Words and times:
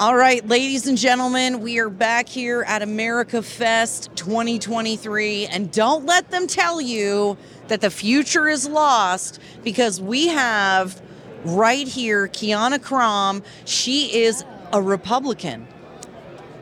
All 0.00 0.14
right, 0.14 0.46
ladies 0.46 0.86
and 0.86 0.96
gentlemen, 0.96 1.60
we 1.60 1.80
are 1.80 1.88
back 1.88 2.28
here 2.28 2.62
at 2.68 2.82
America 2.82 3.42
Fest 3.42 4.10
2023. 4.14 5.46
And 5.46 5.72
don't 5.72 6.06
let 6.06 6.30
them 6.30 6.46
tell 6.46 6.80
you 6.80 7.36
that 7.66 7.80
the 7.80 7.90
future 7.90 8.46
is 8.46 8.68
lost 8.68 9.40
because 9.64 10.00
we 10.00 10.28
have 10.28 11.02
right 11.44 11.88
here 11.88 12.28
Kiana 12.28 12.80
Crom. 12.80 13.42
She 13.64 14.22
is 14.22 14.44
a 14.72 14.80
Republican 14.80 15.66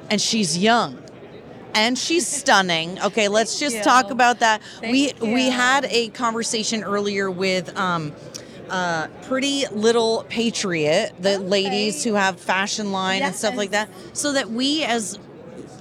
and 0.08 0.18
she's 0.18 0.56
young 0.56 0.96
and 1.74 1.98
she's 1.98 2.26
stunning. 2.26 2.98
Okay, 3.02 3.28
let's 3.28 3.60
just 3.60 3.76
you. 3.76 3.82
talk 3.82 4.10
about 4.10 4.40
that. 4.40 4.62
we 4.80 5.08
Thank 5.08 5.20
we 5.20 5.44
you. 5.44 5.50
had 5.50 5.84
a 5.90 6.08
conversation 6.08 6.82
earlier 6.82 7.30
with 7.30 7.76
um 7.76 8.14
uh, 8.70 9.08
pretty 9.22 9.64
little 9.72 10.24
patriot, 10.28 11.12
the 11.20 11.38
ladies 11.38 12.02
who 12.04 12.14
have 12.14 12.40
fashion 12.40 12.92
line 12.92 13.22
and 13.22 13.34
stuff 13.34 13.56
like 13.56 13.70
that, 13.70 13.88
so 14.12 14.32
that 14.32 14.50
we 14.50 14.84
as 14.84 15.18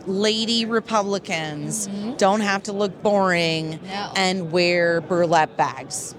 lady 0.05 0.65
Republicans 0.65 1.87
don't 2.17 2.41
have 2.41 2.63
to 2.63 2.71
look 2.73 3.01
boring 3.01 3.73
Mm-hmm. 3.73 3.85
No. 3.87 4.11
and 4.15 4.51
wear 4.51 5.01
burlap 5.01 5.55
bags. 5.57 6.15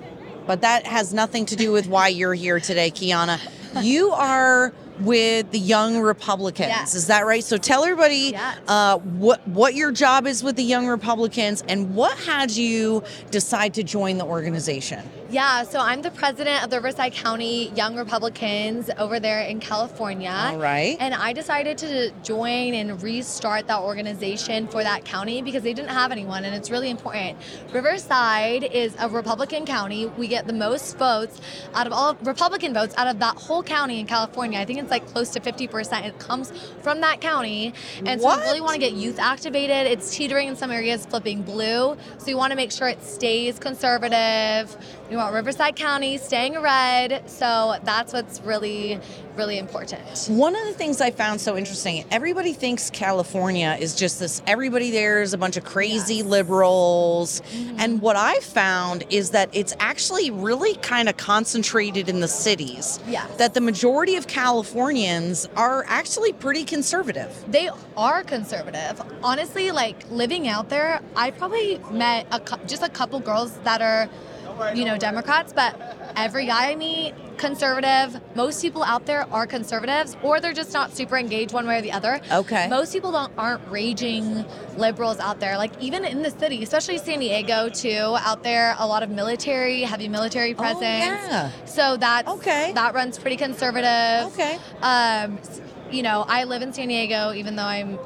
But 0.46 0.60
that 0.62 0.86
has 0.86 1.12
nothing 1.12 1.46
to 1.46 1.56
do 1.56 1.72
with 1.72 1.86
why 1.88 2.08
you're 2.08 2.34
here 2.34 2.60
today, 2.60 2.91
Kiana. 2.91 3.38
You 3.83 4.10
are 4.12 4.72
with 5.00 5.50
the 5.50 5.58
Young 5.58 5.98
Republicans, 6.00 6.69
Yes. 6.70 6.94
is 6.94 7.08
that 7.08 7.27
right? 7.27 7.44
So 7.44 7.58
tell 7.58 7.84
everybody 7.84 8.30
Yes. 8.33 8.58
uh, 8.66 8.96
what 8.98 9.46
what 9.46 9.74
your 9.74 9.92
job 9.92 10.27
is 10.27 10.42
with 10.42 10.56
the 10.56 10.62
Young 10.64 10.86
Republicans 10.86 11.62
and 11.69 11.94
what 11.94 12.16
had 12.16 12.50
you 12.50 13.02
decide 13.30 13.74
to 13.74 13.83
join 13.83 14.16
the 14.16 14.24
organization. 14.24 15.02
Yeah, 15.28 15.64
so 15.64 15.80
I'm 15.80 16.02
the 16.02 16.12
president 16.12 16.62
of 16.62 16.70
the 16.70 16.76
Riverside 16.76 17.12
County 17.12 17.70
Young 17.70 17.96
Republicans 17.96 18.90
over 18.96 19.18
there 19.18 19.40
in 19.40 19.58
California. 19.58 20.30
All 20.30 20.58
right. 20.58 20.96
And 21.00 21.14
I 21.14 21.32
decided 21.32 21.78
to 21.78 22.12
join 22.22 22.74
and 22.74 23.02
restart 23.02 23.66
that 23.66 23.80
organization 23.80 24.68
for 24.68 24.84
that 24.84 25.05
county 25.05 25.42
because 25.42 25.64
they 25.64 25.74
didn't 25.74 25.91
have 25.91 26.12
anyone, 26.12 26.44
and 26.44 26.55
it's 26.55 26.70
really 26.70 26.91
important. 26.91 27.38
Riverside 27.72 28.62
is 28.64 28.94
a 29.00 29.08
Republican 29.08 29.66
county. 29.66 30.06
We 30.06 30.28
get 30.28 30.46
the 30.46 30.52
most 30.52 30.96
votes 30.96 31.40
out 31.74 31.88
of 31.88 31.92
all 31.92 32.14
Republican 32.22 32.72
votes 32.72 32.94
out 32.96 33.08
of 33.08 33.18
that 33.18 33.36
whole 33.36 33.64
county 33.64 33.98
in 33.98 34.06
California. 34.06 34.61
I 34.61 34.64
think 34.64 34.78
it's 34.78 34.92
like 34.92 35.06
close 35.08 35.30
to 35.30 35.40
50%. 35.40 36.06
It 36.06 36.20
comes 36.20 36.52
from 36.83 37.00
that 37.00 37.20
county. 37.20 37.74
And 38.05 38.20
so 38.20 38.27
What? 38.28 38.38
we 38.38 38.44
really 38.44 38.61
want 38.61 38.74
to 38.74 38.80
get 38.80 38.92
youth 38.92 39.18
activated. 39.18 39.88
It's 39.88 40.14
teetering 40.14 40.46
in 40.46 40.55
some 40.55 40.70
areas, 40.70 41.05
flipping 41.05 41.42
blue. 41.42 41.96
So 42.18 42.28
you 42.28 42.36
want 42.36 42.52
to 42.52 42.56
make 42.56 42.70
sure 42.70 42.86
it 42.86 43.02
stays 43.02 43.58
conservative. 43.58 44.77
You 45.08 45.18
want 45.18 45.32
Riverside 45.34 45.76
County 45.76 46.18
staying 46.18 46.60
red. 46.60 47.30
So 47.30 47.76
that's 47.84 48.12
what's 48.12 48.40
really, 48.40 48.98
really 49.36 49.56
important. 49.56 50.26
One 50.28 50.56
of 50.56 50.64
the 50.64 50.72
things 50.72 51.00
I 51.00 51.12
found 51.12 51.40
so 51.40 51.56
interesting, 51.56 52.04
everybody 52.10 52.52
thinks 52.52 52.90
California 52.90 53.77
is 53.78 53.94
just 53.94 54.18
this, 54.18 54.42
everybody 54.48 54.90
there 54.90 55.22
is 55.22 55.32
a 55.32 55.38
bunch 55.38 55.56
of 55.56 55.64
crazy 55.64 56.24
liberals. 56.24 57.40
Mm-hmm. 57.40 57.77
And 57.78 58.02
what 58.02 58.16
I 58.16 58.40
found 58.40 59.04
is 59.08 59.30
that 59.30 59.48
it's 59.52 59.77
actually 59.78 60.32
really 60.32 60.74
kind 60.77 61.08
of 61.08 61.16
concentrated 61.16 62.08
in 62.08 62.18
the 62.18 62.27
cities. 62.27 62.98
Yes. 63.06 63.30
That 63.36 63.54
the 63.54 63.60
majority 63.60 64.16
of 64.16 64.27
Californians 64.27 65.48
are 65.54 65.84
actually 65.86 66.32
pretty 66.32 66.64
conservative. 66.64 67.44
They 67.46 67.70
are 67.96 68.24
conservative. 68.24 69.00
Honestly, 69.22 69.70
like 69.70 70.10
living 70.10 70.48
out 70.48 70.68
there, 70.68 71.00
I 71.14 71.30
probably 71.30 71.78
met 71.92 72.27
a 72.32 72.40
just 72.66 72.82
a 72.82 72.88
couple 72.88 73.20
girls 73.20 73.56
that 73.58 73.80
are, 73.80 74.08
you 74.74 74.84
know, 74.84 74.96
Democrats, 74.96 75.52
but 75.52 75.74
every 76.16 76.46
guy 76.46 76.70
I 76.70 76.74
meet, 76.76 77.14
conservative. 77.38 78.20
Most 78.34 78.62
people 78.62 78.82
out 78.82 79.06
there 79.06 79.26
are 79.32 79.46
conservatives, 79.46 80.16
or 80.22 80.40
they're 80.40 80.52
just 80.52 80.72
not 80.72 80.96
super 80.96 81.16
engaged 81.16 81.52
one 81.52 81.66
way 81.66 81.78
or 81.78 81.82
the 81.82 81.92
other. 81.92 82.20
Okay. 82.30 82.68
Most 82.68 82.92
people 82.92 83.12
don't 83.12 83.32
aren't 83.36 83.66
raging 83.68 84.44
liberals 84.77 85.18
out 85.18 85.40
there. 85.40 85.56
Like 85.58 85.72
even 85.80 86.04
in 86.04 86.22
the 86.22 86.30
city, 86.30 86.62
especially 86.62 86.98
San 86.98 87.20
Diego 87.20 87.68
too. 87.68 88.16
Out 88.20 88.42
there, 88.42 88.74
a 88.78 88.86
lot 88.86 89.02
of 89.02 89.11
military, 89.11 89.83
heavy 89.83 90.08
military 90.08 90.55
presence. 90.55 90.83
Oh, 90.83 90.84
yeah. 90.84 91.50
So 91.66 91.96
that's 91.96 92.28
Okay. 92.28 92.72
That 92.72 92.95
runs 92.95 93.18
pretty 93.18 93.36
conservative. 93.36 94.33
Okay. 94.33 94.58
Um, 94.80 95.39
you 95.90 96.02
know, 96.02 96.24
I 96.28 96.45
live 96.45 96.62
in 96.62 96.72
San 96.72 96.89
Diego, 96.89 97.33
even 97.33 97.56
though 97.56 97.62
I'm 97.64 97.98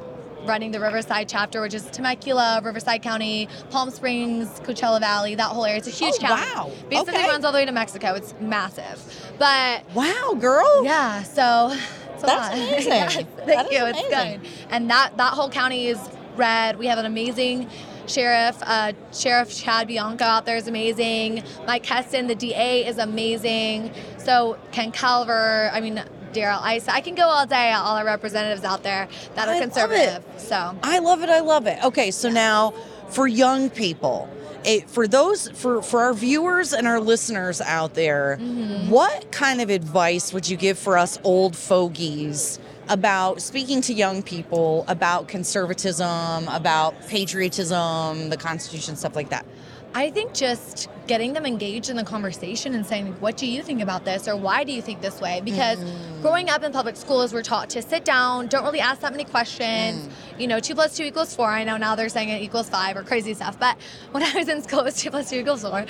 running 0.45 0.71
the 0.71 0.79
Riverside 0.79 1.29
chapter, 1.29 1.61
which 1.61 1.73
is 1.73 1.85
Temecula, 1.91 2.61
Riverside 2.63 3.01
County, 3.01 3.47
Palm 3.69 3.89
Springs, 3.91 4.47
Coachella 4.61 4.99
Valley, 4.99 5.35
that 5.35 5.47
whole 5.49 5.65
area. 5.65 5.77
It's 5.77 5.87
a 5.87 5.91
huge 5.91 6.15
Oh, 6.15 6.27
county. 6.27 6.41
wow. 6.55 6.71
Basically 6.89 7.15
Okay. 7.19 7.27
runs 7.29 7.45
all 7.45 7.51
the 7.51 7.57
way 7.59 7.65
to 7.65 7.71
Mexico. 7.71 8.13
It's 8.15 8.33
massive. 8.39 8.99
But 9.37 9.83
Wow, 9.93 10.35
girl. 10.39 10.83
yeah, 10.83 11.23
so 11.23 11.71
it's 12.13 12.23
a 12.23 12.25
That's 12.25 12.49
lot. 12.49 12.53
amazing. 12.53 12.91
Yes, 12.91 13.13
thank 13.15 13.45
That 13.45 13.71
you. 13.71 13.85
It's 13.85 13.99
amazing. 13.99 14.39
good. 14.41 14.49
And 14.69 14.89
that 14.89 15.17
that 15.17 15.33
whole 15.33 15.49
county 15.49 15.87
is 15.87 15.99
red. 16.35 16.77
We 16.79 16.87
have 16.87 16.97
an 16.97 17.05
amazing 17.05 17.69
sheriff. 18.07 18.57
Uh, 18.63 18.93
sheriff 19.13 19.55
Chad 19.55 19.87
Bianco 19.87 20.25
out 20.25 20.45
there 20.45 20.57
is 20.57 20.67
amazing. 20.67 21.43
Mike 21.67 21.85
Hestrin, 21.85 22.27
the 22.27 22.35
DA, 22.35 22.85
is 22.85 22.97
amazing. 22.97 23.91
So 24.17 24.57
Ken 24.71 24.91
Calvert. 24.91 25.71
I 25.73 25.81
mean. 25.81 26.03
Daryl. 26.33 26.59
I 26.61 27.01
can 27.01 27.15
go 27.15 27.23
all 27.27 27.45
day. 27.45 27.71
All 27.71 27.97
our 27.97 28.05
representatives 28.05 28.63
out 28.63 28.83
there 28.83 29.07
that 29.35 29.47
are 29.47 29.55
I 29.55 29.59
conservative. 29.59 30.23
So 30.37 30.75
I 30.83 30.99
love 30.99 31.21
it. 31.23 31.29
I 31.29 31.39
love 31.39 31.67
it. 31.67 31.83
Okay, 31.83 32.11
so 32.11 32.29
now 32.29 32.71
for 33.09 33.27
young 33.27 33.69
people, 33.69 34.29
it, 34.63 34.89
for 34.89 35.07
those 35.07 35.49
for 35.51 35.81
for 35.81 36.01
our 36.01 36.13
viewers 36.13 36.73
and 36.73 36.87
our 36.87 36.99
listeners 36.99 37.61
out 37.61 37.93
there, 37.95 38.37
Mm-hmm. 38.39 38.89
what 38.89 39.31
kind 39.31 39.61
of 39.61 39.69
advice 39.69 40.33
would 40.33 40.47
you 40.47 40.57
give 40.57 40.77
for 40.77 40.97
us 40.97 41.19
old 41.23 41.55
fogies 41.55 42.59
about 42.89 43.41
speaking 43.41 43.81
to 43.81 43.93
young 43.93 44.21
people 44.21 44.83
about 44.87 45.27
conservatism, 45.27 46.47
about 46.49 46.93
patriotism, 47.07 48.29
the 48.29 48.37
Constitution, 48.37 48.95
stuff 48.95 49.15
like 49.15 49.29
that? 49.29 49.45
I 49.93 50.09
think 50.09 50.33
just 50.33 50.87
getting 51.07 51.33
them 51.33 51.45
engaged 51.45 51.89
in 51.89 51.97
the 51.97 52.03
conversation 52.03 52.73
and 52.73 52.85
saying, 52.85 53.07
what 53.19 53.35
do 53.35 53.45
you 53.45 53.61
think 53.61 53.81
about 53.81 54.05
this? 54.05 54.27
Or 54.27 54.37
why 54.37 54.63
do 54.63 54.71
you 54.71 54.81
think 54.81 55.01
this 55.01 55.19
way? 55.19 55.41
Because 55.43 55.79
mm. 55.79 56.21
growing 56.21 56.49
up 56.49 56.63
in 56.63 56.71
public 56.71 56.95
schools, 56.95 57.33
we're 57.33 57.41
taught 57.41 57.69
to 57.71 57.81
sit 57.81 58.05
down, 58.05 58.47
don't 58.47 58.63
really 58.63 58.79
ask 58.79 59.01
that 59.01 59.11
many 59.11 59.25
questions. 59.25 60.07
Mm. 60.07 60.39
You 60.39 60.47
know, 60.47 60.61
two 60.61 60.75
plus 60.75 60.95
two 60.95 61.03
equals 61.03 61.35
four. 61.35 61.49
I 61.49 61.65
know 61.65 61.75
now 61.75 61.95
they're 61.95 62.07
saying 62.07 62.29
it 62.29 62.41
equals 62.41 62.69
five 62.69 62.95
or 62.95 63.03
crazy 63.03 63.33
stuff. 63.33 63.59
But 63.59 63.77
when 64.11 64.23
I 64.23 64.33
was 64.33 64.47
in 64.47 64.61
school, 64.61 64.79
it 64.79 64.85
was 64.85 64.95
two 64.95 65.09
plus 65.09 65.29
two 65.29 65.39
equals 65.39 65.63
four. 65.63 65.85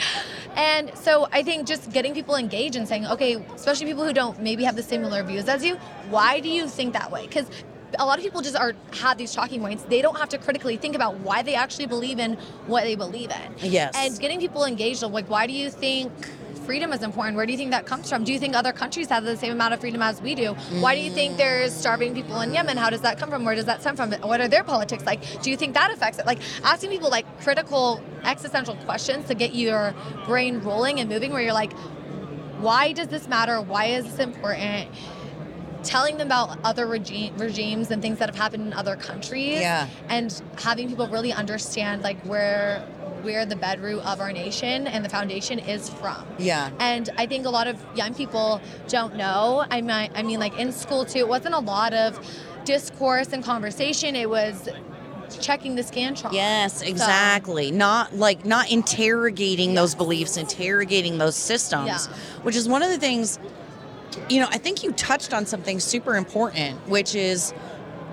And 0.56 0.92
so 0.98 1.28
I 1.32 1.44
think 1.44 1.68
just 1.68 1.92
getting 1.92 2.16
people 2.16 2.36
engaged 2.36 2.76
and 2.76 2.88
saying, 2.88 3.06
okay, 3.06 3.36
especially 3.54 3.86
people 3.86 4.06
who 4.06 4.14
don't 4.14 4.40
maybe 4.42 4.64
have 4.64 4.76
the 4.76 4.84
similar 4.84 5.22
views 5.24 5.48
as 5.48 5.64
you, 5.64 5.76
why 6.10 6.40
do 6.40 6.50
you 6.50 6.68
think 6.68 6.94
that 6.94 7.12
way? 7.12 7.28
Because 7.28 7.46
a 8.00 8.06
lot 8.06 8.18
of 8.18 8.24
people 8.24 8.42
just 8.42 8.56
are 8.56 8.74
have 8.94 9.18
these 9.18 9.34
talking 9.34 9.62
points. 9.62 9.84
They 9.84 10.02
don't 10.02 10.18
have 10.18 10.30
to 10.30 10.38
critically 10.38 10.78
think 10.78 10.96
about 10.96 11.20
why 11.20 11.42
they 11.42 11.56
actually 11.56 11.88
believe 11.88 12.20
in 12.20 12.34
what 12.68 12.84
they 12.84 12.96
believe 12.96 13.32
in. 13.32 13.72
Yes. 13.72 13.94
And 13.96 14.20
getting 14.20 14.40
people 14.40 14.66
engaged 14.66 15.04
of 15.04 15.12
like, 15.12 15.30
why 15.30 15.48
do 15.48 15.54
you 15.54 15.70
think 15.70 16.12
freedom 16.66 16.94
is 16.94 17.02
important? 17.02 17.36
Where 17.36 17.46
do 17.46 17.52
you 17.52 17.58
think 17.58 17.72
that 17.72 17.86
comes 17.86 18.10
from? 18.10 18.24
Do 18.24 18.32
you 18.32 18.40
think 18.40 18.56
other 18.56 18.72
countries 18.72 19.10
have 19.10 19.24
the 19.24 19.36
same 19.36 19.52
amount 19.52 19.74
of 19.74 19.80
freedom 19.80 20.02
as 20.02 20.22
we 20.22 20.36
do? 20.36 20.54
Why 20.80 20.96
do 20.96 21.02
you 21.02 21.12
think 21.12 21.38
there's 21.38 21.74
starving 21.74 22.14
people 22.14 22.40
in 22.42 22.54
Yemen? 22.54 22.78
How 22.78 22.90
does 22.90 23.02
that 23.02 23.18
come 23.18 23.30
from? 23.30 23.44
Where 23.44 23.56
does 23.56 23.66
that 23.66 23.82
stem 23.82 23.96
from? 23.96 24.12
What 24.12 24.40
are 24.42 24.48
their 24.48 24.64
politics 24.64 25.06
like? 25.06 25.42
Do 25.42 25.50
you 25.50 25.58
think 25.58 25.74
that 25.74 25.92
affects 25.92 26.20
it? 26.20 26.26
Like 26.26 26.40
asking 26.64 26.92
people 26.92 27.10
like 27.10 27.26
critical 27.42 28.02
existential 28.24 28.76
questions 28.78 29.26
to 29.28 29.34
get 29.34 29.56
your 29.56 29.94
brain 30.26 30.60
rolling 30.62 31.00
and 31.00 31.10
moving 31.10 31.32
where 31.32 31.42
you're 31.42 31.54
like, 31.54 31.74
why 32.60 32.94
does 32.94 33.08
this 33.08 33.28
matter? 33.28 33.60
Why 33.60 33.86
is 33.86 34.06
this 34.06 34.20
important? 34.20 34.90
Telling 35.84 36.18
them 36.18 36.28
about 36.28 36.60
other 36.64 36.86
regime, 36.86 37.36
regimes 37.38 37.90
and 37.92 38.02
things 38.02 38.20
that 38.20 38.30
have 38.30 38.36
happened 38.36 38.68
in 38.68 38.74
other 38.74 38.96
countries, 38.96 39.60
Yeah. 39.60 39.88
and 40.10 40.40
having 40.62 40.88
people 40.90 41.08
really 41.08 41.34
understand 41.34 42.04
like 42.04 42.22
where 42.24 42.84
where 43.24 43.46
the 43.46 43.56
bedroot 43.56 44.04
of 44.04 44.20
our 44.20 44.32
nation 44.32 44.88
and 44.88 45.06
the 45.06 45.10
foundation 45.10 45.60
is 45.60 45.90
from. 45.90 46.26
Yeah. 46.40 46.72
And 46.80 47.08
I 47.18 47.28
think 47.28 47.46
a 47.46 47.52
lot 47.52 47.68
of 47.68 47.78
young 47.96 48.16
people 48.16 48.60
don't 48.88 49.16
know. 49.16 49.64
I 49.70 49.82
mean, 49.82 50.10
I 50.16 50.24
mean, 50.24 50.40
like 50.40 50.58
in 50.58 50.72
school 50.72 51.06
too, 51.06 51.20
it 51.20 51.28
wasn't 51.28 51.54
a 51.54 51.60
lot 51.60 51.94
of 51.94 52.20
discourse 52.66 53.28
and 53.32 53.44
conversation. 53.44 54.16
It 54.16 54.28
was 54.28 54.68
checking 55.40 55.76
the 55.76 55.84
scantron. 55.84 56.34
Yes, 56.34 56.80
So- 56.80 56.86
exactly. 56.88 57.70
Not 57.72 58.16
like 58.18 58.44
not 58.44 58.72
interrogating 58.72 59.76
those 59.76 59.94
beliefs, 59.94 60.36
interrogating 60.38 61.20
those 61.20 61.36
systems, 61.36 61.88
Yeah. 62.10 62.16
which 62.42 62.56
is 62.56 62.68
one 62.68 62.82
of 62.82 62.90
the 62.90 62.98
things. 62.98 63.38
You 64.30 64.42
know, 64.42 64.48
I 64.50 64.58
think 64.58 64.84
you 64.84 64.92
touched 64.94 65.34
on 65.34 65.46
something 65.46 65.80
super 65.80 66.16
important, 66.16 66.80
which 66.88 67.16
is 67.16 67.54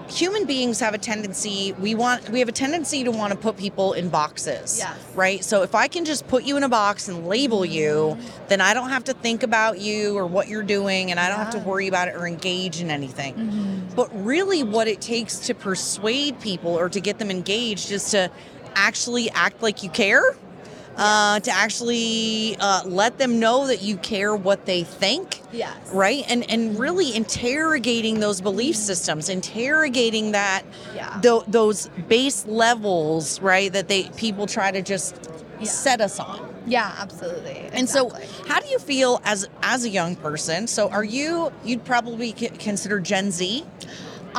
human 0.08 0.46
beings 0.46 0.80
have 0.80 0.94
a 0.94 0.98
tendency 0.98 1.74
we 1.78 1.94
want 1.94 2.26
we 2.30 2.38
have 2.38 2.48
a 2.48 2.52
tendency 2.52 3.04
to 3.04 3.10
want 3.10 3.30
to 3.30 3.38
put 3.38 3.58
people 3.58 3.92
in 3.92 4.08
boxes 4.08 4.78
Yes. 4.78 4.96
right 5.14 5.44
so 5.44 5.60
if 5.62 5.74
i 5.74 5.86
can 5.86 6.06
just 6.06 6.26
put 6.28 6.44
you 6.44 6.56
in 6.56 6.62
a 6.62 6.68
box 6.70 7.08
and 7.08 7.26
label 7.26 7.62
you 7.62 8.16
then 8.48 8.62
i 8.62 8.72
don't 8.72 8.88
have 8.88 9.04
to 9.04 9.12
think 9.12 9.42
about 9.42 9.80
you 9.80 10.16
or 10.16 10.26
what 10.26 10.48
you're 10.48 10.62
doing 10.62 11.10
and 11.10 11.20
i 11.20 11.28
don't 11.28 11.36
have 11.36 11.50
to 11.50 11.58
worry 11.58 11.88
about 11.88 12.08
it 12.08 12.14
or 12.14 12.26
engage 12.26 12.80
in 12.80 12.90
anything 12.90 13.34
Mhm. 13.34 13.94
but 13.96 14.08
really, 14.24 14.62
what 14.62 14.88
it 14.88 15.02
takes 15.02 15.40
to 15.40 15.52
persuade 15.54 16.40
people 16.40 16.70
or 16.70 16.88
to 16.88 17.00
get 17.00 17.18
them 17.18 17.30
engaged 17.30 17.90
is 17.92 18.10
to 18.12 18.30
actually 18.76 19.28
act 19.32 19.60
like 19.62 19.82
you 19.82 19.90
care. 19.90 20.22
Uh, 20.98 21.40
to 21.40 21.50
actually 21.50 22.56
uh, 22.60 22.82
let 22.84 23.16
them 23.18 23.38
know 23.38 23.66
that 23.68 23.80
you 23.82 23.96
care 23.98 24.34
what 24.36 24.66
they 24.66 24.82
think. 24.82 25.40
Yes. 25.52 25.74
Right, 25.92 26.24
and 26.28 26.48
and 26.50 26.78
really 26.78 27.14
interrogating 27.16 28.20
those 28.20 28.40
belief 28.40 28.76
systems, 28.76 29.28
interrogating 29.28 30.32
that 30.32 30.62
Yeah. 30.94 31.18
tho- 31.22 31.44
those 31.48 31.88
base 32.08 32.44
levels, 32.46 33.40
right? 33.40 33.72
That 33.72 33.88
they 33.88 34.04
people 34.16 34.46
try 34.46 34.70
to 34.72 34.82
just 34.82 35.14
Yeah. 35.60 35.68
set 35.70 36.00
us 36.00 36.18
on. 36.20 36.40
Yeah, 36.66 36.92
absolutely. 36.98 37.70
And 37.72 37.88
so, 37.88 38.10
how 38.46 38.60
do 38.60 38.68
you 38.68 38.78
feel 38.78 39.20
as 39.24 39.48
as 39.62 39.84
a 39.84 39.88
young 39.88 40.16
person? 40.16 40.66
So, 40.66 40.88
are 40.90 41.04
you 41.04 41.50
you'd 41.64 41.84
probably 41.84 42.32
consider 42.32 43.00
Gen 43.00 43.30
Z? 43.30 43.64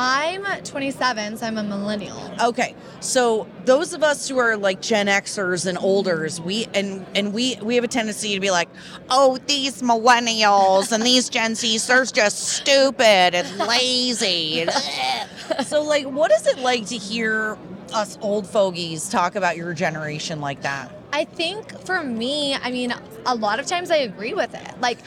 I'm 0.02 0.46
27, 0.62 1.36
so 1.36 1.46
I'm 1.46 1.58
a 1.58 1.62
millennial. 1.62 2.16
Okay, 2.42 2.74
so 3.00 3.46
those 3.66 3.92
of 3.92 4.02
us 4.02 4.26
who 4.26 4.38
are 4.38 4.56
like 4.56 4.80
Gen 4.80 5.08
Xers 5.08 5.66
and 5.66 5.76
olders, 5.76 6.40
we 6.40 6.66
and 6.72 7.04
and 7.14 7.34
we 7.34 7.58
we 7.60 7.74
have 7.74 7.84
a 7.84 7.88
tendency 7.88 8.32
to 8.32 8.40
be 8.40 8.50
like, 8.50 8.70
oh, 9.10 9.36
these 9.46 9.82
millennials 9.82 10.90
and 10.90 11.02
these 11.02 11.28
Gen 11.28 11.52
Zs, 11.52 11.86
they're 11.86 12.06
just 12.06 12.38
stupid 12.38 13.34
and 13.34 13.58
lazy. 13.58 14.62
eh." 14.62 15.26
so, 15.64 15.82
like, 15.82 16.06
what 16.06 16.32
is 16.32 16.46
it 16.46 16.60
like 16.60 16.86
to 16.86 16.96
hear 16.96 17.58
us 17.92 18.16
old 18.22 18.46
fogies 18.46 19.06
talk 19.10 19.34
about 19.34 19.58
your 19.58 19.74
generation 19.74 20.40
like 20.40 20.62
that? 20.62 20.90
I 21.12 21.26
think 21.26 21.78
for 21.84 22.02
me, 22.02 22.54
I 22.54 22.70
mean, 22.70 22.94
a 23.26 23.34
lot 23.34 23.60
of 23.60 23.66
times 23.66 23.90
I 23.90 23.96
agree 23.96 24.32
with 24.32 24.54
it. 24.54 24.80
Like, 24.80 25.00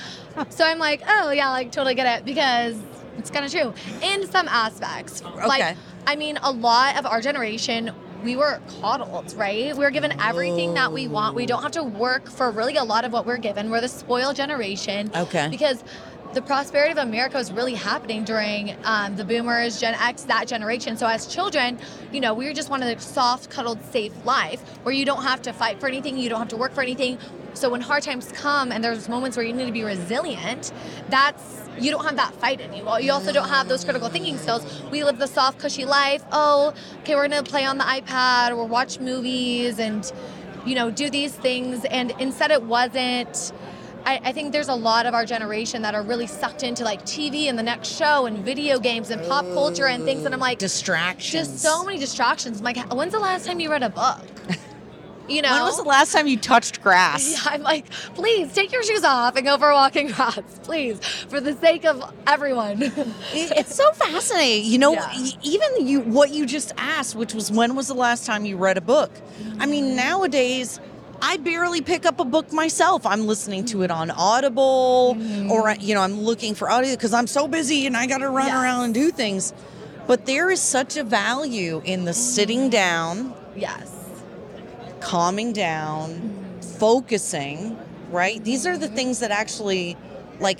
so 0.49 0.63
I'm 0.63 0.77
like, 0.77 1.01
oh 1.07 1.31
yeah, 1.31 1.49
like 1.49 1.71
totally 1.71 1.95
get 1.95 2.19
it 2.19 2.25
because 2.25 2.75
it's 3.17 3.29
kind 3.29 3.45
of 3.45 3.51
true 3.51 3.73
in 4.01 4.27
some 4.27 4.47
aspects. 4.47 5.21
Okay. 5.23 5.47
Like, 5.47 5.77
I 6.07 6.15
mean, 6.15 6.37
a 6.41 6.51
lot 6.51 6.97
of 6.97 7.05
our 7.05 7.21
generation, 7.21 7.91
we 8.23 8.35
were 8.35 8.61
coddled, 8.81 9.33
right? 9.33 9.75
We 9.75 9.83
were 9.83 9.91
given 9.91 10.19
everything 10.21 10.73
that 10.75 10.91
we 10.91 11.07
want. 11.07 11.35
We 11.35 11.45
don't 11.45 11.61
have 11.61 11.71
to 11.73 11.83
work 11.83 12.29
for 12.29 12.51
really 12.51 12.77
a 12.77 12.83
lot 12.83 13.05
of 13.05 13.13
what 13.13 13.25
we're 13.25 13.37
given. 13.37 13.69
We're 13.69 13.81
the 13.81 13.87
spoiled 13.87 14.35
generation. 14.35 15.11
Okay. 15.15 15.47
Because 15.49 15.83
the 16.33 16.41
prosperity 16.41 16.91
of 16.91 16.97
America 16.97 17.37
was 17.37 17.51
really 17.51 17.75
happening 17.75 18.23
during 18.23 18.75
um, 18.85 19.15
the 19.15 19.23
boomers, 19.23 19.79
Gen 19.79 19.93
X, 19.93 20.23
that 20.23 20.47
generation. 20.47 20.97
So 20.97 21.05
as 21.05 21.27
children, 21.27 21.77
you 22.11 22.19
know, 22.19 22.33
we 22.33 22.51
just 22.53 22.69
wanted 22.69 22.97
a 22.97 22.99
soft, 22.99 23.51
cuddled, 23.51 23.79
safe 23.91 24.13
life 24.25 24.59
where 24.83 24.93
you 24.93 25.05
don't 25.05 25.21
have 25.21 25.41
to 25.43 25.53
fight 25.53 25.79
for 25.79 25.87
anything, 25.87 26.17
you 26.17 26.29
don't 26.29 26.39
have 26.39 26.47
to 26.49 26.57
work 26.57 26.73
for 26.73 26.81
anything. 26.81 27.19
So 27.53 27.69
when 27.69 27.81
hard 27.81 28.03
times 28.03 28.31
come 28.31 28.71
and 28.71 28.83
there's 28.83 29.07
moments 29.07 29.37
where 29.37 29.45
you 29.45 29.53
need 29.53 29.65
to 29.67 29.71
be 29.71 29.83
resilient, 29.83 30.71
that's 31.09 31.61
you 31.79 31.89
don't 31.91 32.05
have 32.05 32.15
that 32.17 32.33
fight 32.35 32.61
in 32.61 32.73
you. 32.73 32.83
You 32.99 33.11
also 33.11 33.31
don't 33.31 33.49
have 33.49 33.67
those 33.67 33.83
critical 33.83 34.09
thinking 34.09 34.37
skills. 34.37 34.83
We 34.91 35.03
live 35.03 35.17
the 35.17 35.27
soft, 35.27 35.59
cushy 35.59 35.85
life. 35.85 36.23
Oh, 36.31 36.73
okay, 36.99 37.15
we're 37.15 37.27
gonna 37.27 37.43
play 37.43 37.65
on 37.65 37.77
the 37.77 37.83
iPad 37.83 38.55
or 38.55 38.65
watch 38.65 38.99
movies 38.99 39.79
and 39.79 40.11
you 40.65 40.75
know 40.75 40.91
do 40.91 41.09
these 41.09 41.33
things. 41.33 41.83
And 41.85 42.11
instead, 42.19 42.51
it 42.51 42.63
wasn't. 42.63 43.51
I, 44.05 44.19
I 44.21 44.31
think 44.33 44.51
there's 44.51 44.67
a 44.67 44.75
lot 44.75 45.05
of 45.05 45.13
our 45.13 45.25
generation 45.25 45.81
that 45.83 45.95
are 45.95 46.03
really 46.03 46.27
sucked 46.27 46.63
into 46.63 46.83
like 46.83 47.03
TV 47.05 47.45
and 47.45 47.57
the 47.57 47.63
next 47.63 47.87
show 47.87 48.25
and 48.25 48.39
video 48.39 48.77
games 48.77 49.09
and 49.11 49.25
pop 49.27 49.45
culture 49.53 49.87
and 49.87 50.03
things. 50.03 50.25
And 50.25 50.33
I'm 50.33 50.41
like, 50.41 50.59
Distractions. 50.59 51.47
just 51.49 51.59
so 51.59 51.85
many 51.85 51.97
distractions. 51.97 52.57
I'm 52.59 52.65
like, 52.65 52.93
when's 52.93 53.13
the 53.13 53.19
last 53.19 53.45
time 53.45 53.61
you 53.61 53.71
read 53.71 53.81
a 53.83 53.89
book? 53.89 54.19
You 55.27 55.41
know, 55.41 55.51
When 55.53 55.61
was 55.63 55.77
the 55.77 55.83
last 55.83 56.11
time 56.11 56.27
you 56.27 56.37
touched 56.37 56.81
grass? 56.83 57.31
yeah, 57.31 57.53
I'm 57.53 57.61
like, 57.63 57.89
please 58.15 58.51
take 58.53 58.71
your 58.73 58.83
shoes 58.83 59.03
off 59.05 59.35
and 59.37 59.45
go 59.45 59.57
for 59.57 59.69
a 59.69 59.73
walk 59.73 59.95
in 59.95 60.07
grass, 60.07 60.39
please, 60.63 60.99
for 61.29 61.39
the 61.39 61.53
sake 61.55 61.85
of 61.85 62.13
everyone. 62.27 62.91
It's 63.33 63.73
so 63.75 63.89
fascinating. 63.93 64.69
You 64.71 64.79
know, 64.79 64.93
Yeah. 64.93 65.13
even 65.43 65.87
you 65.87 66.01
what 66.01 66.31
you 66.31 66.45
just 66.45 66.73
asked, 66.77 67.15
which 67.15 67.33
was 67.33 67.51
when 67.51 67.75
was 67.75 67.87
the 67.87 67.93
last 67.93 68.25
time 68.25 68.45
you 68.45 68.57
read 68.57 68.77
a 68.77 68.81
book? 68.81 69.11
I 69.59 69.65
mean, 69.65 69.91
mm. 69.91 69.95
nowadays 69.95 70.79
I 71.21 71.37
barely 71.37 71.79
pick 71.81 72.05
up 72.05 72.19
a 72.19 72.25
book 72.25 72.51
myself. 72.51 73.05
I'm 73.05 73.25
listening 73.25 73.63
to 73.65 73.83
it 73.83 73.91
on 73.91 74.11
Audible 74.11 75.15
mm. 75.17 75.49
or 75.49 75.69
uh, 75.69 75.75
you 75.79 75.95
know, 75.95 76.01
I'm 76.01 76.19
looking 76.19 76.53
for 76.53 76.69
audio 76.69 76.91
because 76.91 77.13
I'm 77.13 77.27
so 77.27 77.47
busy 77.47 77.87
and 77.87 77.95
I 77.95 78.07
got 78.07 78.17
to 78.17 78.29
run 78.29 78.47
Yes. 78.47 78.61
around 78.61 78.83
and 78.85 78.93
do 78.93 79.09
things. 79.09 79.53
But 80.05 80.25
there 80.25 80.51
is 80.51 80.59
such 80.61 80.97
a 80.97 81.03
value 81.05 81.81
in 81.85 82.03
the 82.03 82.13
sitting 82.13 82.67
mm. 82.67 82.71
down, 82.71 83.33
yes. 83.55 83.92
Calming 85.03 85.53
down, 85.53 86.59
focusing, 86.79 87.77
right? 88.09 88.43
These 88.43 88.65
are 88.65 88.77
the 88.77 88.87
things 88.87 89.19
that 89.19 89.31
actually 89.31 89.97
like 90.39 90.59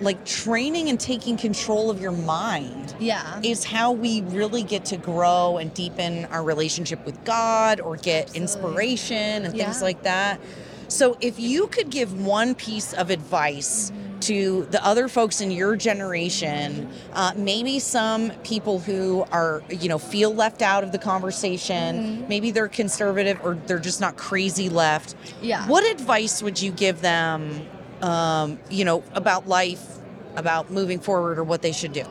like 0.00 0.24
training 0.24 0.88
and 0.88 0.98
taking 0.98 1.36
control 1.36 1.90
of 1.90 2.00
your 2.00 2.12
mind 2.12 2.94
Yeah. 2.98 3.38
is 3.42 3.64
how 3.64 3.92
we 3.92 4.22
really 4.22 4.62
get 4.62 4.86
to 4.86 4.96
grow 4.96 5.58
and 5.58 5.74
deepen 5.74 6.24
our 6.26 6.42
relationship 6.42 7.04
with 7.04 7.22
God 7.24 7.80
or 7.80 7.96
get 7.96 8.28
Absolutely. 8.28 8.40
inspiration 8.40 9.44
and 9.44 9.54
things 9.54 9.82
like 9.82 10.02
that. 10.04 10.40
So, 10.88 11.18
if 11.20 11.38
you 11.38 11.66
could 11.66 11.90
give 11.90 12.18
one 12.24 12.54
piece 12.54 12.94
of 12.94 13.10
advice 13.10 13.92
to 14.22 14.66
the 14.70 14.84
other 14.84 15.08
folks 15.08 15.40
in 15.40 15.50
your 15.50 15.76
generation, 15.76 16.88
uh, 17.12 17.32
maybe 17.36 17.78
some 17.78 18.30
people 18.44 18.78
who 18.78 19.24
are, 19.32 19.62
you 19.70 19.88
know, 19.88 19.98
feel 19.98 20.34
left 20.34 20.62
out 20.62 20.84
of 20.84 20.92
the 20.92 20.98
conversation, 20.98 21.80
Mm-hmm. 22.20 22.28
maybe 22.28 22.50
they're 22.50 22.68
conservative 22.68 23.38
or 23.42 23.54
they're 23.66 23.78
just 23.78 24.00
not 24.00 24.16
crazy 24.16 24.68
left. 24.68 25.14
Yeah. 25.40 25.66
What 25.66 25.84
advice 25.90 26.42
would 26.42 26.60
you 26.60 26.70
give 26.72 27.00
them, 27.00 27.66
um, 28.02 28.58
you 28.70 28.84
know, 28.84 29.02
about 29.14 29.48
life, 29.48 29.98
about 30.36 30.70
moving 30.70 30.98
forward, 30.98 31.38
or 31.38 31.44
what 31.44 31.62
they 31.62 31.72
should 31.72 31.92
do? 31.92 32.04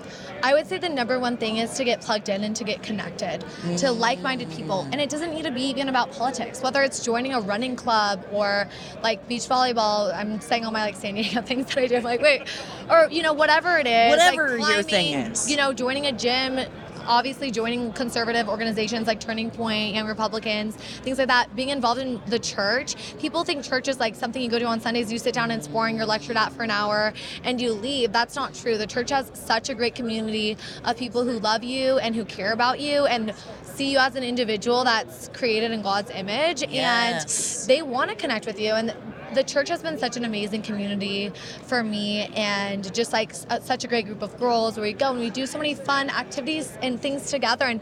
I 0.43 0.53
would 0.53 0.67
say 0.67 0.77
the 0.77 0.89
number 0.89 1.19
one 1.19 1.37
thing 1.37 1.57
is 1.57 1.73
to 1.75 1.83
get 1.83 2.01
plugged 2.01 2.29
in 2.29 2.43
and 2.43 2.55
to 2.55 2.63
get 2.63 2.81
connected 2.81 3.41
to 3.41 3.87
mm. 3.87 3.99
like 3.99 4.19
minded 4.21 4.49
people. 4.51 4.87
And 4.91 5.01
it 5.01 5.09
doesn't 5.09 5.33
need 5.33 5.43
to 5.43 5.51
be 5.51 5.63
even 5.63 5.89
about 5.89 6.11
politics, 6.11 6.61
whether 6.61 6.81
it's 6.81 7.03
joining 7.03 7.33
a 7.33 7.41
running 7.41 7.75
club 7.75 8.25
or 8.31 8.67
like 9.03 9.27
beach 9.27 9.43
volleyball. 9.43 10.13
I'm 10.15 10.39
saying 10.39 10.65
all 10.65 10.71
my 10.71 10.83
like 10.83 10.95
San 10.95 11.15
Diego 11.15 11.41
things 11.49 11.67
that 11.67 11.77
I 11.77 11.87
do. 11.87 11.97
I'm 11.97 12.03
like, 12.03 12.21
wait, 12.21 12.43
or, 12.89 13.07
you 13.11 13.21
know, 13.21 13.33
whatever 13.33 13.77
it 13.77 13.87
is. 13.87 14.11
like 14.17 14.37
Whatever 14.37 14.57
your 14.57 14.83
thing 14.83 15.13
is. 15.13 15.49
You 15.49 15.57
know, 15.57 15.73
joining 15.73 16.05
a 16.05 16.11
gym. 16.11 16.59
Obviously, 17.09 17.49
joining 17.49 17.91
conservative 17.91 18.47
organizations 18.47 19.07
like 19.07 19.19
Turning 19.19 19.49
Point, 19.49 19.95
Young 19.95 20.07
Republicans, 20.07 20.75
things 20.75 21.17
like 21.17 21.27
that, 21.27 21.55
being 21.55 21.69
involved 21.69 21.99
in 21.99 22.21
the 22.27 22.37
church. 22.37 22.95
People 23.17 23.43
think 23.43 23.63
church 23.63 23.87
is 23.87 23.99
like 23.99 24.13
something 24.13 24.39
you 24.39 24.47
go 24.47 24.59
to 24.59 24.65
on 24.65 24.79
Sundays, 24.79 25.11
you 25.11 25.17
sit 25.17 25.33
down 25.33 25.49
and 25.49 25.57
it's 25.57 25.67
boring, 25.67 25.97
you're 25.97 26.05
lectured 26.05 26.37
at 26.37 26.53
for 26.53 26.61
an 26.61 26.69
hour, 26.69 27.11
and 27.43 27.59
you 27.59 27.73
leave. 27.73 28.11
That's 28.11 28.35
not 28.35 28.53
true. 28.53 28.77
The 28.77 28.85
church 28.85 29.09
has 29.09 29.31
such 29.33 29.69
a 29.69 29.73
great 29.73 29.95
community 29.95 30.55
of 30.85 30.97
people 30.97 31.23
who 31.23 31.39
love 31.39 31.63
you 31.63 31.97
and 31.97 32.15
who 32.15 32.25
care 32.25 32.53
about 32.53 32.79
you 32.79 33.07
and 33.07 33.33
see 33.63 33.91
you 33.91 33.97
as 33.97 34.15
an 34.15 34.23
individual 34.23 34.83
that's 34.83 35.29
created 35.29 35.71
in 35.71 35.81
God's 35.81 36.11
image. 36.11 36.61
Yes. 36.69 37.61
And 37.61 37.69
they 37.69 37.81
want 37.81 38.11
to 38.11 38.15
connect 38.15 38.45
with 38.45 38.59
you. 38.59 38.73
And 38.73 38.93
the 39.33 39.43
church 39.43 39.69
has 39.69 39.81
been 39.81 39.97
such 39.97 40.17
an 40.17 40.25
amazing 40.25 40.61
community 40.61 41.31
for 41.63 41.83
me 41.83 42.29
and 42.35 42.93
just 42.93 43.13
like 43.13 43.33
uh, 43.49 43.59
such 43.59 43.83
a 43.83 43.87
great 43.87 44.05
group 44.05 44.21
of 44.21 44.37
girls 44.39 44.75
where 44.77 44.83
we 44.83 44.93
go 44.93 45.11
and 45.11 45.19
we 45.19 45.29
do 45.29 45.45
so 45.45 45.57
many 45.57 45.73
fun 45.75 46.09
activities 46.09 46.77
and 46.81 47.01
things 47.01 47.29
together. 47.29 47.65
And 47.65 47.81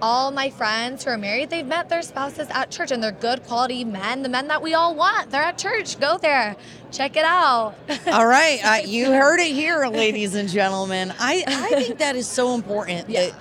all 0.00 0.32
my 0.32 0.50
friends 0.50 1.04
who 1.04 1.10
are 1.10 1.18
married, 1.18 1.50
they've 1.50 1.64
met 1.66 1.88
their 1.88 2.02
spouses 2.02 2.48
at 2.50 2.70
church 2.70 2.90
and 2.90 3.02
they're 3.02 3.12
good 3.12 3.42
quality 3.44 3.84
men, 3.84 4.22
the 4.22 4.28
men 4.28 4.48
that 4.48 4.60
we 4.60 4.74
all 4.74 4.94
want. 4.94 5.30
They're 5.30 5.42
at 5.42 5.58
church. 5.58 5.98
Go 6.00 6.18
there. 6.18 6.56
Check 6.90 7.16
it 7.16 7.24
out. 7.24 7.74
All 8.08 8.26
right, 8.26 8.60
uh, 8.62 8.86
you 8.86 9.06
heard 9.12 9.40
it 9.40 9.52
here, 9.52 9.86
ladies 9.86 10.34
and 10.34 10.46
gentlemen. 10.48 11.10
I, 11.18 11.42
I 11.46 11.80
think 11.82 11.98
that 12.00 12.16
is 12.16 12.26
so 12.28 12.54
important 12.54 13.08
Yeah. 13.08 13.30
that 13.30 13.34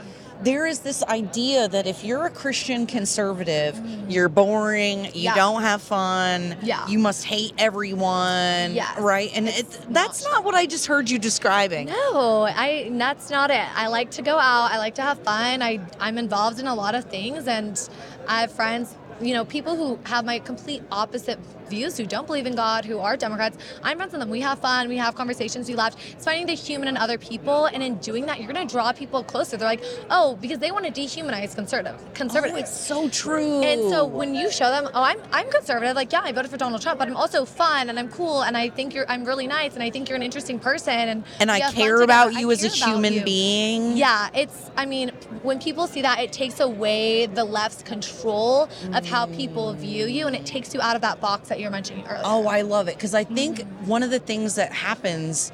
there 0.44 0.66
is 0.66 0.80
this 0.80 1.04
idea 1.04 1.68
that 1.68 1.86
if 1.88 2.04
you're 2.04 2.26
a 2.26 2.30
Christian 2.30 2.88
conservative, 2.88 3.80
you're 4.10 4.30
boring, 4.30 5.06
you 5.06 5.12
Yeah. 5.30 5.36
don't 5.36 5.62
have 5.62 5.82
fun, 5.82 6.58
Yeah. 6.64 6.88
you 6.88 6.98
must 7.00 7.26
hate 7.26 7.54
everyone, 7.58 8.74
Yes. 8.74 8.98
right? 9.00 9.32
And 9.36 9.48
it, 9.48 9.66
that's 9.94 10.24
not 10.24 10.44
what 10.44 10.56
I 10.56 10.66
just 10.66 10.88
heard 10.88 11.10
you 11.10 11.20
describing. 11.20 11.88
No, 11.88 12.44
I 12.44 12.90
that's 12.94 13.30
not 13.30 13.52
it. 13.52 13.66
I 13.76 13.88
like 13.88 14.12
to 14.12 14.22
go 14.22 14.38
out. 14.38 14.72
I 14.72 14.78
like 14.78 14.96
to 14.96 15.02
have 15.02 15.20
fun. 15.20 15.62
I 15.62 15.80
I'm 16.00 16.18
involved 16.18 16.60
in 16.60 16.68
a 16.68 16.76
lot 16.76 16.96
of 16.96 17.06
things 17.06 17.48
and 17.48 17.80
I 18.28 18.42
have 18.42 18.52
friends, 18.52 18.96
you 19.22 19.34
know, 19.34 19.46
people 19.46 19.76
who 19.76 20.00
have 20.06 20.26
my 20.26 20.40
complete 20.40 20.84
opposite 20.92 21.40
views 21.72 21.98
who 21.98 22.06
don't 22.06 22.28
believe 22.28 22.46
in 22.46 22.56
God, 22.56 22.86
who 22.86 23.00
are 23.00 23.18
Democrats. 23.18 23.58
I'm 23.82 23.98
friends 23.98 24.12
with 24.12 24.22
them. 24.22 24.30
We 24.30 24.42
have 24.42 24.60
fun, 24.60 24.90
we 24.90 24.98
have 24.98 25.16
conversations, 25.16 25.68
we 25.68 25.76
laugh. 25.76 25.96
It's 26.12 26.26
finding 26.26 26.46
the 26.46 26.54
human 26.54 26.88
in 26.88 26.98
other 26.98 27.18
people 27.18 27.66
and 27.66 27.82
in 27.82 27.96
doing 27.98 28.26
that 28.28 28.40
you're 28.40 28.52
gonna 28.52 28.68
draw 28.68 28.92
people 28.92 29.24
closer. 29.24 29.58
They're 29.58 29.68
like, 29.68 29.84
oh, 30.10 30.38
because 30.42 30.60
they 30.60 30.72
want 30.72 30.86
to 30.86 30.92
dehumanize 30.92 31.56
conservative 31.56 32.00
Oh, 32.22 32.56
it's 32.56 32.76
so 32.76 33.10
true. 33.10 33.62
And 33.64 33.90
so 33.90 34.06
when 34.06 34.36
you 34.36 34.52
show 34.52 34.70
them, 34.70 34.90
oh, 34.94 35.04
I'm 35.04 35.20
I'm 35.32 35.50
conservative, 35.50 35.96
like 35.96 36.12
yeah, 36.12 36.22
I 36.24 36.32
voted 36.32 36.52
for 36.52 36.58
Donald 36.58 36.82
Trump, 36.82 37.00
but 37.00 37.08
I'm 37.08 37.16
also 37.16 37.46
fun 37.46 37.90
and 37.90 37.98
I'm 37.98 38.10
cool 38.10 38.44
and 38.44 38.58
I 38.58 38.70
think 38.70 38.94
you're 38.94 39.10
I'm 39.10 39.24
really 39.24 39.48
nice 39.48 39.74
and 39.74 39.84
I 39.84 39.90
think 39.90 40.10
you're 40.10 40.18
an 40.18 40.24
interesting 40.24 40.60
person 40.60 40.94
and 40.94 41.24
and 41.40 41.50
I 41.50 41.72
care 41.72 42.02
about 42.02 42.36
I 42.36 42.40
you 42.40 42.52
as 42.52 42.64
a 42.64 42.70
human 42.70 43.14
you. 43.14 43.24
being. 43.24 43.98
Yeah, 43.98 44.30
it's 44.34 44.70
I 44.76 44.86
mean, 44.86 45.10
when 45.44 45.60
people 45.60 45.88
see 45.88 46.02
that, 46.02 46.20
it 46.20 46.34
takes 46.34 46.60
away 46.60 47.28
the 47.28 47.44
left's 47.44 47.84
control 47.84 48.70
of 48.94 49.06
how 49.06 49.26
people 49.28 49.74
view 49.74 50.06
you 50.08 50.28
and 50.28 50.36
it 50.36 50.46
takes 50.46 50.74
you 50.74 50.82
out 50.82 50.96
of 50.96 51.02
that 51.02 51.22
box 51.22 51.50
that 51.50 51.60
you 51.62 51.68
were 51.68 51.72
mentioning 51.72 52.06
earlier. 52.08 52.22
Oh, 52.26 52.48
I 52.48 52.62
love 52.62 52.88
it 52.88 52.96
because 52.96 53.14
I 53.14 53.24
think 53.24 53.60
Mm-hmm. 53.60 53.88
one 53.88 54.04
of 54.04 54.10
the 54.12 54.20
things 54.20 54.56
that 54.56 54.72
happens 54.72 55.52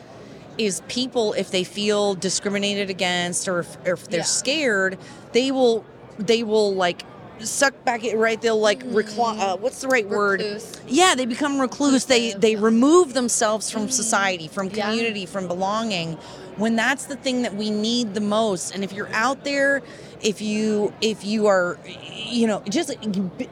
is 0.58 0.82
people, 0.88 1.34
if 1.34 1.52
they 1.52 1.64
feel 1.64 2.16
discriminated 2.16 2.90
against 2.90 3.48
or 3.48 3.60
if, 3.60 3.78
or 3.86 3.94
if 3.94 4.08
they're 4.10 4.20
Yeah. 4.20 4.24
scared, 4.24 4.98
they 5.34 5.52
will 5.52 5.86
they 6.18 6.42
will 6.42 6.74
like 6.74 7.04
suck 7.40 7.86
back 7.86 8.04
in, 8.04 8.18
right? 8.18 8.42
They'll 8.42 8.60
like 8.60 8.82
recline. 8.88 9.40
Uh, 9.40 9.56
what's 9.58 9.82
the 9.82 9.88
right 9.88 10.08
word? 10.10 10.44
Yeah, 10.88 11.14
they 11.16 11.26
become 11.28 11.60
recluse. 11.62 12.06
They 12.06 12.34
they 12.34 12.56
remove 12.56 13.14
themselves 13.14 13.70
from 13.70 13.88
society, 13.90 14.48
from 14.48 14.72
Yeah. 14.74 14.90
community, 14.90 15.26
from 15.28 15.48
belonging. 15.48 16.18
When 16.58 16.76
that's 16.76 17.06
the 17.06 17.16
thing 17.16 17.44
that 17.44 17.56
we 17.56 17.70
need 17.70 18.14
the 18.14 18.22
most, 18.22 18.74
and 18.74 18.84
if 18.84 18.92
you're 18.92 19.14
out 19.14 19.44
there, 19.44 19.82
if 20.22 20.42
you 20.42 20.94
if 21.02 21.24
you 21.24 21.48
are, 21.48 21.78
you 22.12 22.48
know, 22.48 22.64
just 22.68 22.96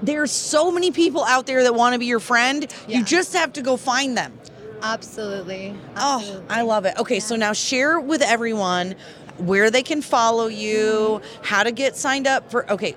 there's 0.01 0.31
so 0.31 0.71
many 0.71 0.91
people 0.91 1.23
out 1.23 1.45
there 1.45 1.63
that 1.63 1.75
want 1.75 1.93
to 1.93 1.99
be 1.99 2.07
your 2.07 2.19
friend. 2.19 2.71
Yeah. 2.87 2.97
You 2.97 3.05
just 3.05 3.33
have 3.33 3.53
to 3.53 3.61
go 3.61 3.77
find 3.77 4.17
them. 4.17 4.37
Absolutely. 4.81 5.75
Oh, 5.95 6.43
I 6.49 6.63
love 6.63 6.85
it. 6.85 6.97
Okay, 6.97 7.19
so 7.19 7.35
now 7.35 7.53
share 7.53 7.99
with 7.99 8.21
everyone 8.21 8.95
where 9.37 9.69
they 9.69 9.83
can 9.83 10.01
follow 10.01 10.47
you, 10.47 11.21
how 11.43 11.63
to 11.63 11.71
get 11.71 11.95
signed 11.95 12.27
up 12.27 12.49
for. 12.49 12.69
Okay, 12.71 12.95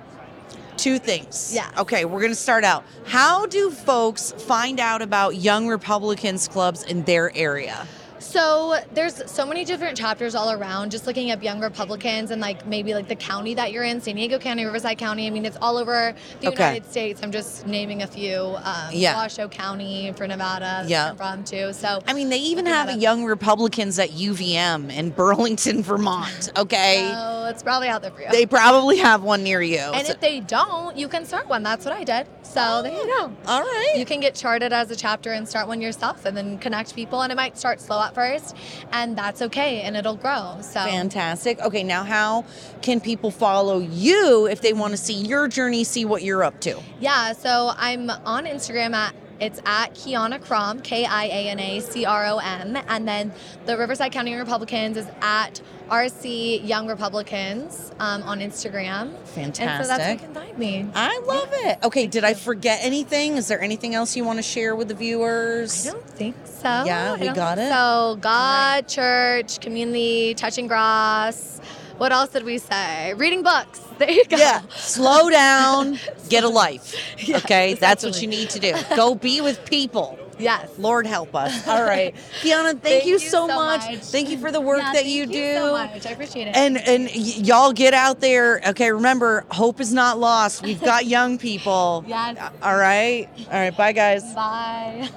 two 0.77 0.99
things. 0.99 1.53
Yeah. 1.55 1.71
Okay, 1.79 2.05
we're 2.05 2.21
going 2.21 2.33
to 2.33 2.37
start 2.37 2.65
out. 2.65 2.85
How 3.05 3.47
do 3.47 3.71
folks 3.71 4.33
find 4.33 4.81
out 4.81 5.03
about 5.03 5.37
Young 5.37 5.69
Republicans 5.69 6.49
clubs 6.49 6.83
in 6.83 7.05
their 7.05 7.35
area? 7.37 7.87
So 8.21 8.77
there's 8.95 9.31
so 9.31 9.47
many 9.47 9.65
different 9.65 9.97
chapters 9.97 10.35
all 10.35 10.51
around. 10.51 10.91
Just 10.91 11.07
looking 11.07 11.31
up 11.31 11.43
young 11.43 11.61
Republicans 11.61 12.31
and 12.31 12.41
like 12.41 12.67
maybe 12.67 12.95
like 12.95 13.09
the 13.09 13.17
county 13.17 13.55
that 13.55 13.73
you're 13.73 13.85
in, 13.85 14.01
San 14.01 14.17
Diego 14.17 14.39
County, 14.39 14.65
Riverside 14.65 14.99
County. 14.99 15.27
I 15.27 15.31
mean, 15.31 15.45
it's 15.45 15.57
all 15.61 15.77
over 15.79 16.15
the 16.41 16.49
Okay. 16.49 16.67
United 16.67 16.91
States. 16.91 17.21
I'm 17.23 17.33
just 17.33 17.67
naming 17.67 18.03
a 18.03 18.07
few. 18.07 18.57
Um, 18.63 18.91
Yeah. 18.93 19.15
Washoe 19.17 19.49
County 19.49 20.13
for 20.17 20.27
Nevada. 20.27 20.85
Yeah. 20.87 21.11
I'm 21.11 21.17
from 21.17 21.45
too. 21.45 21.73
So 21.73 22.01
I 22.07 22.13
mean, 22.13 22.29
they 22.29 22.39
even 22.39 22.67
have. 22.67 22.89
Young 22.99 23.25
Republicans 23.25 23.99
at 23.99 24.11
UVM 24.11 24.91
in 24.91 25.11
Burlington, 25.19 25.83
Vermont. 25.83 26.51
Okay. 26.57 27.09
so 27.13 27.47
it's 27.51 27.63
probably 27.63 27.89
out 27.89 28.03
there 28.03 28.11
for 28.11 28.23
you. 28.23 28.29
They 28.31 28.47
probably 28.47 28.97
have 28.99 29.23
one 29.23 29.43
near 29.43 29.61
you. 29.63 29.79
and 29.79 30.07
So- 30.07 30.13
if 30.15 30.21
they 30.21 30.41
don't, 30.41 30.97
you 30.97 31.07
can 31.07 31.25
start 31.25 31.49
one. 31.49 31.63
That's 31.63 31.85
what 31.85 31.95
I 31.95 32.03
did. 32.05 32.27
So 32.43 32.83
there 32.83 32.93
you 32.93 33.07
go. 33.07 33.31
all 33.47 33.61
right. 33.63 33.93
You 33.97 34.05
can 34.07 34.21
get 34.21 34.35
charted 34.35 34.73
as 34.73 34.91
a 34.91 34.97
chapter 34.97 35.33
and 35.33 35.47
start 35.49 35.69
one 35.69 35.81
yourself 35.81 36.25
and 36.25 36.37
then 36.37 36.59
connect 36.59 36.95
people. 36.95 37.21
And 37.23 37.31
it 37.31 37.37
might 37.37 37.59
start 37.59 37.81
slow 37.81 37.99
first, 38.15 38.57
and 38.93 39.17
that's 39.17 39.43
okay, 39.43 39.83
and 39.83 39.97
it'll 39.97 40.17
grow. 40.17 40.57
So 40.61 40.81
Fantastic. 40.81 41.61
Okay, 41.61 41.83
now 41.83 42.05
how 42.05 42.45
can 42.83 43.01
people 43.01 43.31
follow 43.31 43.79
you 43.79 44.47
if 44.47 44.61
they 44.61 44.73
want 44.73 44.93
to 44.93 44.97
see 44.97 45.15
your 45.15 45.49
journey, 45.49 45.85
see 45.85 46.05
what 46.05 46.23
you're 46.23 46.45
up 46.45 46.61
to? 46.61 46.81
Yeah, 47.01 47.33
so 47.33 47.73
I'm 47.77 48.11
on 48.11 48.47
Instagram 48.47 48.95
at 48.95 49.15
it's 49.41 49.61
at 49.65 49.95
Kiana 49.95 50.43
Crom, 50.43 50.81
K 50.81 51.05
I 51.05 51.25
A 51.25 51.49
N 51.49 51.61
A 51.61 51.81
C 51.81 52.05
R 52.05 52.27
O 52.27 52.39
M, 52.39 52.77
and 52.89 53.07
then 53.07 53.33
the 53.67 53.77
Riverside 53.77 54.13
County 54.13 54.35
Republicans 54.35 54.97
is 54.97 55.07
at 55.21 55.61
RC 55.89 56.67
Young 56.67 56.87
Republicans 56.87 57.93
um, 57.99 58.23
on 58.25 58.41
Instagram. 58.41 59.15
And 59.37 59.57
so 59.57 59.63
that's 59.63 59.99
where 59.99 60.13
you 60.13 60.19
Fantastic. 60.19 60.19
can 60.21 60.35
find 60.35 60.59
me. 60.59 60.87
I 60.95 61.21
love 61.27 61.49
it. 61.53 61.79
Okay, 61.83 62.07
did 62.07 62.25
I 62.25 62.35
forget 62.35 62.81
anything? 62.83 63.37
Is 63.37 63.49
there 63.49 63.61
anything 63.61 63.95
else 63.95 64.17
you 64.17 64.25
want 64.25 64.39
to 64.39 64.43
share 64.43 64.77
with 64.77 64.89
the 64.89 64.95
viewers? 64.95 65.87
I 65.87 65.93
don't 65.93 66.11
think 66.11 66.37
so. 66.45 66.69
Yeah, 66.69 67.17
we 67.17 67.29
got 67.29 67.59
it? 67.59 67.71
So 67.71 68.19
God, 68.21 68.89
church, 68.89 69.61
community, 69.61 70.35
touching 70.35 70.67
grass. 70.67 71.61
What 71.99 72.13
else 72.13 72.31
did 72.31 72.45
we 72.45 72.59
say? 72.59 73.15
Reading 73.15 73.43
books. 73.43 73.83
There 73.99 74.09
you 74.09 74.25
go. 74.27 74.37
Yeah, 74.37 74.63
slow 74.71 75.29
down, 75.29 75.99
get 76.29 76.45
a 76.45 76.49
life. 76.49 76.95
Okay, 77.29 77.75
that's 77.75 78.05
what 78.05 78.23
you 78.23 78.29
need 78.29 78.49
to 78.51 78.61
do. 78.61 78.73
Go 78.95 79.17
be 79.17 79.41
with 79.41 79.65
people. 79.69 80.17
Yes. 80.39 80.71
Lord 80.79 81.05
help 81.05 81.35
us. 81.35 81.67
All 81.67 81.83
right. 81.83 82.15
Kiana, 82.43 82.81
thank, 82.81 83.07
you, 83.07 83.19
so, 83.19 83.49
much. 83.49 83.97
Thank 83.97 84.31
you 84.31 84.39
for 84.39 84.53
the 84.53 84.61
work 84.61 84.79
Yeah, 84.79 84.93
that 84.93 85.03
thank 85.03 85.09
you 85.09 85.27
do. 85.27 85.55
so 85.55 85.73
much. 85.73 86.07
I 86.07 86.11
appreciate 86.11 86.47
it. 86.47 86.55
And 86.57 86.79
and 86.79 87.07
y- 87.07 87.11
y'all 87.13 87.73
get 87.73 87.93
out 87.93 88.21
there. 88.21 88.61
Okay, 88.69 88.93
remember, 88.93 89.45
hope 89.51 89.81
is 89.81 89.93
not 89.93 90.21
lost. 90.21 90.63
We've 90.63 90.81
got 90.81 91.07
young 91.07 91.37
people. 91.37 92.05
Yes. 92.07 92.39
All 92.63 92.77
right. 92.77 93.29
All 93.51 93.59
right. 93.59 93.77
Bye, 93.77 93.91
guys. 93.91 94.23
Bye. 94.33 95.09